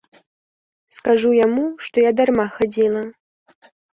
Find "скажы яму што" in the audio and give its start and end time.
0.97-1.95